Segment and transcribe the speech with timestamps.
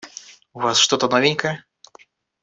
[0.53, 1.63] У Вас что-то новенькое?